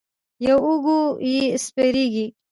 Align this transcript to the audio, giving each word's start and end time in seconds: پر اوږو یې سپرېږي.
پر 0.41 0.51
اوږو 0.65 0.99
یې 1.31 1.41
سپرېږي. 1.63 2.25